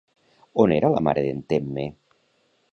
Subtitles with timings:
[0.63, 1.87] On era la mare d'en Temme?